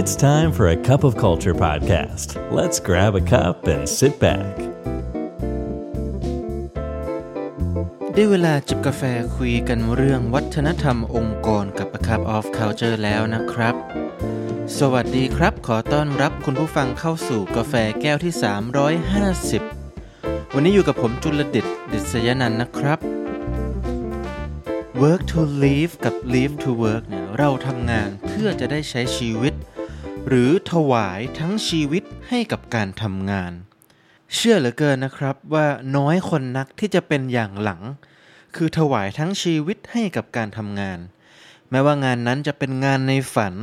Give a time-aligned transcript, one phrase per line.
[0.00, 2.28] It's time for a cup of culture podcast.
[2.58, 4.54] Let's grab a cup and sit back.
[8.14, 9.02] ได้เวลาจิบกาแฟ
[9.36, 13.74] คุยกันเรื่องวัฒนธรรมองค์กรกับ A Cup of Culture แล้วนะครับ
[14.78, 18.32] สวัสดีครับ ขอต้อนรับคุณผู้ฟังเข้าสู่กาแฟแก้วที่
[19.64, 22.98] 350 วันนี้อยู่กับผมจุลดิตดิษยนันท์นะครับ
[25.02, 29.54] work to live กับ live to work เนี่ยเราทำงานเพื่อจะได้ใช้ชีวิต
[30.28, 33.52] หรือถวายทั้งชีวิตให้กับการทำงาน
[34.34, 35.66] เชื่อเหลือเกินนะครับว่า
[35.96, 37.82] น้อยคนนักที่จะเป็นอย่างหลัง
[38.56, 40.98] คือถวายทั้งชีวิตให้กับการทำงาน
[41.70, 43.54] แม้ว่างานนั้นจะเป็นงานในฝัน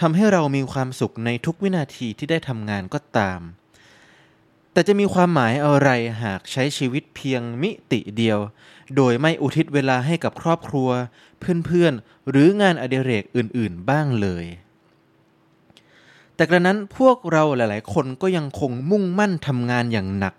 [0.00, 3.40] ทำให้เรามีความสุขในทุกวินาทีที่ได้ทำงานก็ตาม
[4.72, 5.90] แต่จะมีความหมายอะไร
[6.22, 8.38] หากใช้ชีวิตเพียงมิติเดียว
[8.96, 10.90] โดยไม่อุทิศเวลาให้กับครอบครัว
[11.66, 14.46] เพื่อนๆ หรืองานอดิเรกอื่นๆ บ้างเลย
[16.34, 20.34] แต่กระนั้นพวกเราหลาย ๆ คนก็ยังคงมุ่งมั่นทำงานอย่างหนัก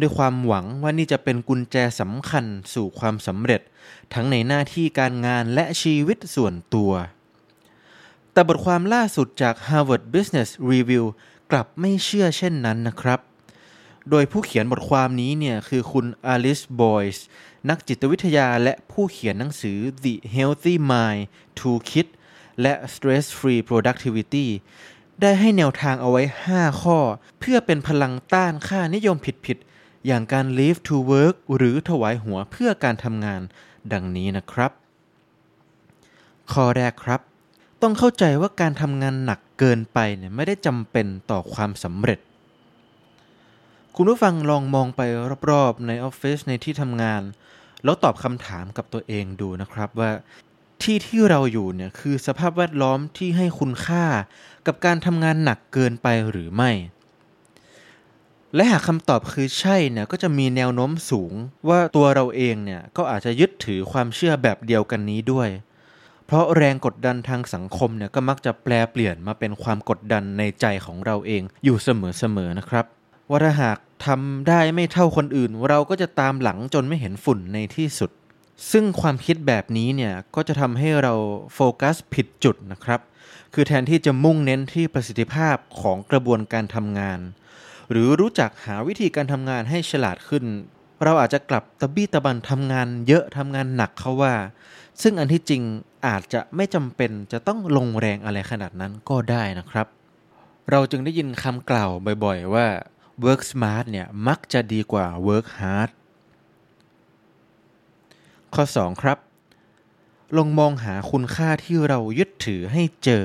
[0.00, 3.60] ด้วยความหวังว่านี่จะเป็นกุญแจสำคัญสู่ความสำเร็จ
[4.14, 6.92] ทั้งในหน้าที่การงานและชีวิตส่วนตัว
[8.32, 11.04] แต่บทความล่าสุดจาก Harvard Business Review
[11.50, 13.20] กลับไม่เชื่อเช่นนั้นนะครับ
[14.10, 17.24] โดยผู้เขียนบทความนี้เนี่ยคือคุณอลิสบอยส์
[17.68, 21.22] นักจิตวิทยาและผู้เขียนหนังสือ The Healthy Mind
[21.58, 22.08] Toolkit
[22.62, 24.46] และ Stress Free Productivity
[25.20, 26.98] ได้ให้แนวทางเอาไว้ 5 ข้อ
[27.40, 33.40] เพื่อเป็นพลังต้านค่านิยมผิดๆ อย่างการ live to work หรือถวายหัวเพื่อการทำงาน
[33.92, 34.70] ดังนี้นะครับ
[36.52, 37.20] ข้อแรกครับ
[37.82, 42.18] ต้องเข้าใจว่าการทำงานหนักเกินไปเนี่ยไม่ได้จำเป็นต่อความสำเร็จ
[43.96, 45.00] คุณผู้ฟังลองมองไป
[45.50, 47.22] รอบๆ ในออฟฟิศในที่ทำงาน
[47.84, 50.10] แล้วตอบคำถามกับตัวเองดูนะครับว่า
[50.82, 54.04] ที่ที่เราอยู่เนี่ยคือสภาพแวดล้อมที่ให้คุณค่า
[54.66, 56.70] กับการทำงานหนักเกินไปหรือไม่
[58.54, 61.32] และหากคำตอบคือใช่เนี่ยก็จะมีแนวโน้มสูง
[61.68, 65.48] ว่าตัวเราเองเนี่ยก็อาจจะยึดถือความเชื่อแบบเดียวกันนี้ด้วย
[66.26, 72.84] เพราะแรงกดดันทางสังคมเนี่ยก็มักจะแปลเปลี่ยนมาเป็นความกดดันในใจของเราเองอยู่เสมอๆนะครับ
[73.30, 78.10] ว่าถ้าหากทำได้ไม่เท่าคนอื่น เราก็จะตามหลังจนไม่เห็นฝุ่นในที่สุด
[78.70, 81.14] ซึ่งความคิดแบบนี้เนี่ยก็จะทำให้เรา
[81.54, 83.00] โฟกัสผิดจุดนะครับ
[83.54, 87.20] คือแทนที่จะมุ่งเน้นที่ประสิทธิภาพของกระบวนการทำงาน
[87.90, 90.44] หรือรู้จักหาวิธีการทำงานให้ฉลาดขึ้น
[91.04, 94.34] เราอาจจะกลับตะบี้ตะบันทำงานเยอะทำงานหนักเขาว่า
[95.02, 95.62] ซึ่งอันที่จริง
[96.06, 99.86] อาจจะไม่จำเป็นจะต้องลงแรงอะไรขนาดนั้นก็ได้นะครับ
[100.70, 101.90] เราจึงได้ยินคำกล่าว
[102.24, 102.66] บ่อยๆว่า
[103.24, 105.90] work smart เนี่ยมักจะดีกว่า work hard
[108.54, 109.18] ข้อ 2 ครับ
[110.38, 113.24] ลงมองหาคุณค่าที่เรายึดถือให้เจอ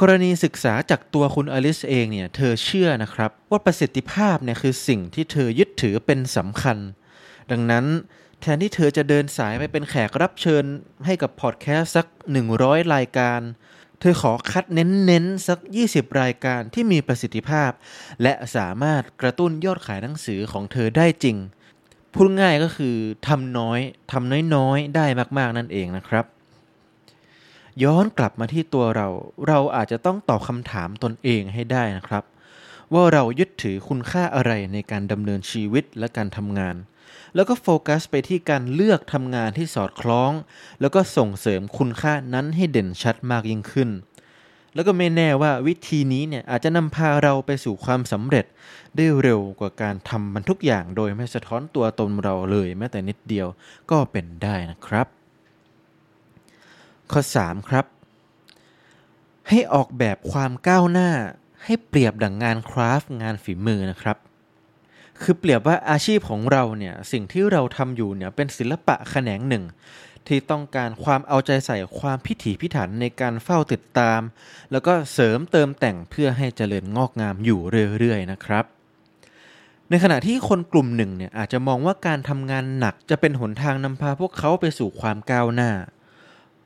[0.00, 6.78] กรณีศึกษาจากตัวคุณอลิสเองเนี่ย เธอเชื่อนะครับ ว่าประสิทธิภาพเนี่ยคือสิ่งที่เธอยึดถือเป็นสำคัญ
[7.50, 7.84] ดังนั้น
[8.40, 10.64] แทนที่เธอจะเดินสายไปเป็นแขกรับเชิญ
[11.06, 12.06] ให้กับพอดแคสต์สัก
[12.50, 13.40] 100 รายการ
[14.00, 15.58] เธอขอคัดเน้นๆ สัก
[15.88, 17.70] 20 รายการที่มีประสิทธิภาพ
[18.22, 21.36] และสามารถกระตุ้นยอดขายหนังสือของเธอได้จริง
[22.14, 22.96] พูดง่ายก็คือ
[23.28, 23.80] ทำน้อย
[24.12, 25.06] ทำน้อยๆ ได้
[25.38, 26.24] มากๆนั่นเองนะครับ
[27.84, 29.08] ย้อนกลับมาที่ตัวเรา
[29.48, 32.24] เราอาจจะต้องตอบคำถามตนเองให้ได้นะครับ
[32.92, 36.76] ว่าเรายึดถือคุณค่าอะไรในการดำเนินชีวิตและการทำงาน
[37.34, 40.32] แล้วก็โฟกัสไปที่การเลือกทำงานที่สอดคล้อง
[40.80, 43.90] แล้วก็ส่งเสริมคุณค่านั้นให้เด่นชัดมากยิ่งขึ้น
[44.74, 48.46] แล้วก็ไม่แน่ว่าวิธีนี้เนี่ยอาจจะนำพาเราไปสู่ความสำเร็จ
[48.96, 53.46] ได้เร็วกว่าการทำมันทุกอย่างโดยไม่สะท้อนตัวตนเราเลยแม้แต่นิดเดียว
[53.90, 55.06] ก็เป็นได้นะครับ
[57.12, 57.84] ข้อ 3 ครับ
[59.48, 61.10] ให้ออกแบบความก้าวหน้า
[61.64, 64.16] ให้เปรียบดังงานคราฟต์งานฝีมือนะครับ
[65.22, 69.64] คือเปรียบว่าอาชีพของเราเนี่ยสิ่งที่เราทำอยู่เนี่ยเป็นศิลปะแขนงหนึ่ง
[70.28, 74.20] ที่ต้องการความเอาใจใส่ความพิถีพิถันในการเฝ้าติดตาม
[74.72, 77.60] แล้วก็เสริมเติมแต่งเพื่อให้เจริญงอกงามอยู่
[77.98, 78.64] เรื่อยๆนะครับ
[79.90, 85.70] ในขณะที่คนกลุ่มหนึ่งเนี่ยอาจจะมองว่าการทำงานหนักจะเป็นหนทางนำพาพวกเขาไปสู่ความก้าวหน้า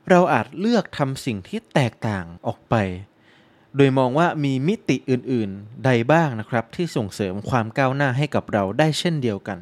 [0.09, 2.75] เราอาจเลือกทำสิ่งที่แตกต่างออกไป
[3.75, 9.57] โดยมองว่ามีมิติอื่นๆ ใดบ้างนะครับ ที่ส่งเสริมความก้าวหน้าให้กับเราได้เช่นเดียวกัน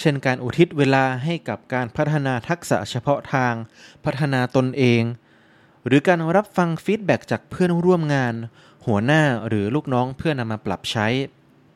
[0.00, 3.54] เช่นการอุทิศเวลาให้กับการพัฒนาทักษะเฉพาะทาง
[4.04, 5.02] พัฒนาตนเอง
[5.86, 8.34] หรือการรับฟังฟีดแบ็กจากเพื่อนร่วมงาน
[8.86, 11.06] หัวหน้าหรือลูกน้องเพื่อนำมาปรับใช้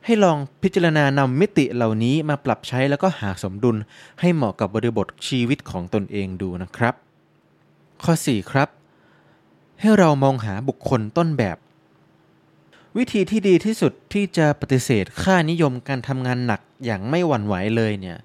[0.05, 3.77] ให้ลองพิจารณานำมิติเหล่านี้มาปรับใช้แล้วก็หาสมดุล
[4.19, 6.93] ให้เหมาะกับบริบทชีวิตของตนเองดูนะครับ
[8.03, 8.69] ข้อ 4 ครับ
[9.79, 11.57] ให้เรามองหาบุคคลต้นแบบ
[12.97, 18.17] วิธีที่ดีที่สุดที่จะปฏิเสธค่านิยมการทำงานหนักอย่างไม่หวั่นไหวเลยเนี่ย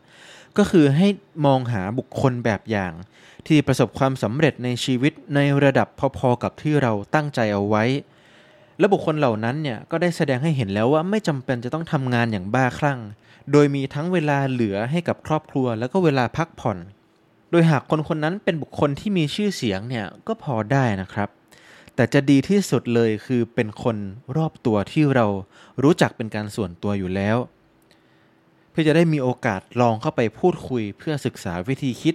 [0.56, 1.08] ก็คือให้
[1.46, 2.92] มองหาบุคคลแบบอย่าง
[3.46, 5.88] ที่ประสบความสำเร็จในชีวิตในระดับ
[6.18, 7.84] พอๆกับที่เราตั้งใจเอาไว้
[8.78, 13.00] และบุคคลเหล่านั้นเนี่ยก็ได้แสดงให้เห็นแล้วว่าไม่จำเป็นจะต้องทำงานอย่างบ้าคลั่ง
[13.52, 16.78] โดยมีทั้งเวลาเหลือให้กับครอบครัว แล้วก็เวลาพักผ่อน
[17.50, 21.28] โดยหากคนคนนั้นเป็นบุคคลที่มีชื่อเสียงเนี่ยก็พอได้นะครับ
[21.94, 23.96] แต่จะดีที่สุดเลยคือเป็นคน
[24.36, 25.26] รอบตัวที่เรา
[25.82, 27.36] รู้จักเป็นการส่วนตัวอยู่แล้ว
[28.70, 32.14] เพื่อจะได้มีโอกาสลองเข้าไปพูดคุยเพื่อศึกษาวิธีคิด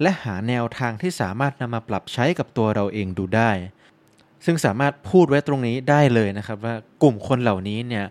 [0.00, 3.50] และหาแนวทางที่สามารถนำมาปรับใช้กับตัวเราเองดูได้
[4.44, 8.04] ซึ่งสามารถพูดไว้ตรงนี้ได้เลยนะครับว่ากลุ่มคนเหล่านี้เนี่ย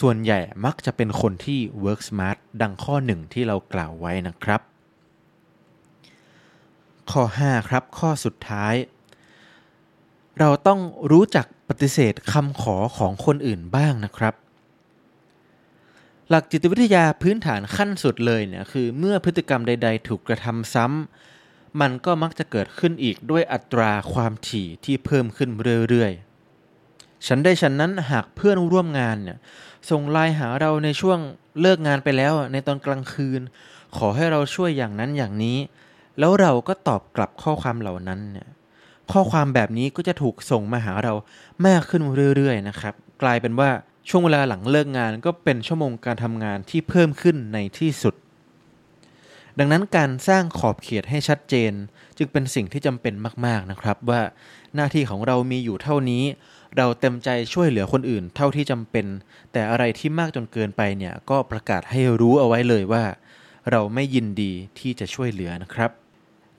[0.00, 4.60] ส่วนใหญ่มักจะเป็นคนที่ work smart ดังข้อหนึ่งที่เรากล่าวไว้นะครับ
[7.10, 8.74] ข้อ 5 ครับ ข้อสุดท้าย
[10.40, 14.34] เราต้องรู้จักปฏิเสธคำขอของคนอื่นบ้างนะครับ
[16.28, 25.50] หลักจิตวิทยาพื้นฐานขั้นสุดเลยเนี่ยคือเมื่อพฤติกรรมใด ๆ ถูกกระทำซ้ำมันก็มักจะเกิดขึ้นอีกด้วยอัตราความถี่ที่เพิ่มขึ้น
[25.88, 29.38] เรื่อยๆ ฉันได้ฉันนั้นหากเพื่อนร่วมงานเนี่ย
[29.90, 31.18] ส่งไลน์หาเราในช่วง
[31.60, 33.40] เลิกงานไปแล้วในตอนกลางคืน
[33.96, 35.58] ขอให้เราช่วยอย่างนั้นอย่างนี้
[36.18, 38.48] แล้วเราก็ตอบกลับข้อความเหล่านั้นเนี่ย
[39.12, 41.12] ข้อความแบบนี้ก็จะถูกส่งมาหาเรา
[41.66, 42.02] มากขึ้น
[42.36, 43.70] เรื่อยๆนะครับ กลายเป็นว่า
[44.08, 48.14] ช่วงเวลาหลังเลิกงานก็เป็นชั่วโมงการทำงานที่เพิ่มขึ้นในที่สุด
[49.58, 51.72] ดังนั้นการสร้างขอบเขตให้ชัดเจน
[52.18, 53.14] จึงเป็นสิ่งที่จำเป็น
[53.46, 54.20] มากๆนะครับ ว่า
[54.74, 56.24] หน้าที่ของเรามีอยู่เท่านี้
[56.76, 59.06] เราเต็มใจช่วยเหลือคนอื่นเท่าที่จำเป็น
[59.52, 63.04] แต่อะไรที่มากจนเกินไปเนี่ยก็ประกาศให้รู้เอาไว้เลยว่า
[63.70, 65.90] เราไม่ยินดีที่จะช่วยเหลือนะครับ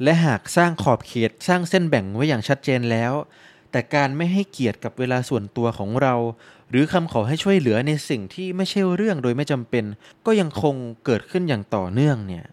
[0.03, 3.13] และหากสร้างขอบเขตสร้างเส้นแบ่งไว้อย่างชัดเจนแล้ว
[3.71, 6.15] แต่การไม่ให้เกียรติกับเวลาส่วนตัวของเรา
[6.69, 9.85] หรือคำขอให้ช่วยเหลือในสิ่งที่ไม่ใช่เรื่องโดยไม่จำเป็น
[10.25, 10.75] ก็ยังคง
[11.05, 12.45] เกิดขึ้นอย่างต่อเนื่องเนี่ย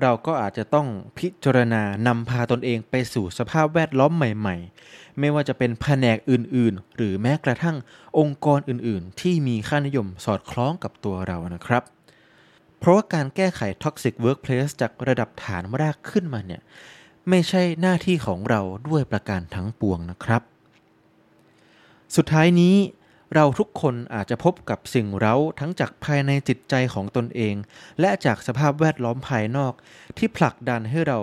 [0.00, 0.86] เราก็อาจจะต้อง
[1.18, 7.76] พิจารณานำพาตนเองไปสู่สภาพแวดล้อมใหม่ๆ ไม่ว่าจะเป็นแผนกอื่นๆ หรือแม้กระทั่ง
[8.18, 11.95] องค์กรอื่นๆ ที่มีค่านิยมสอดคล้องกับตัวเรานะครับ
[12.78, 16.62] เพราะว่าการแก้ไข Toxic Workplace จากระดับฐานรากขึ้นมาเนี่ย
[17.28, 20.42] ไม่ใช่หน้าที่ของเราด้วยประการทั้งปวงนะครับ
[22.16, 22.76] สุดท้ายนี้
[23.34, 27.54] เราทุกคนอาจจะพบกับสิ่งเร้าทั้งจากภายในจิตใจของตนเอง
[28.00, 29.72] และจากสภาพแวดล้อมภายนอก
[30.16, 31.18] ที่ผลักดันให้เรา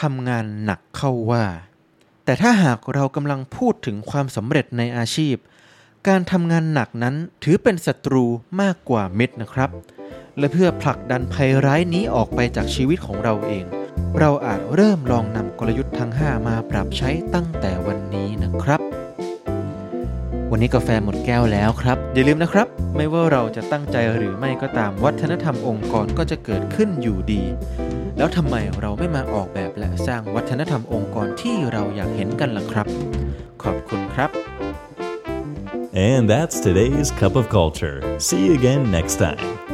[0.00, 1.44] ทำงานหนักเข้าว่า
[2.24, 5.36] แต่ถ้าหากเรากำลังพูดถึงความสำเร็จในอาชีพ
[6.08, 8.24] การทำงานหนักนั้นถือเป็นศัตรู
[8.60, 9.70] มากกว่ามิตรนะครับ
[10.38, 13.64] และเพื่อผลักดันภัยร้ายนี้ออกไปจากชีวิตของเราเอง
[14.18, 18.80] เราอาจเริ่มลองนำกลยุทธ์ทั้ง 5 มาปรับใช้ตั้งแต่วันนี้นะครับ
[20.50, 27.42] วันนี้กาแฟหมดแก้วแล้วครับ อย่าลืมนะครับ ไม่ว่าเราจะตั้งใจหรือไม่ก็ตามวัฒนธรรมองค์กรก็จะเกิดขึ้นอยู่ดี
[28.16, 32.86] แล้วทำไมเราไม่มาออกแบบและสร้างวัฒนธรรมองค์กรที่เราอยากเห็นกันล่ะครับ
[33.62, 34.30] ขอบคุณครับ
[36.10, 37.98] And that's today's cup of culture.
[38.26, 39.67] See you again next time.